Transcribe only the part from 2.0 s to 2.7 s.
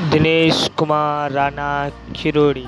खिरोड़ी।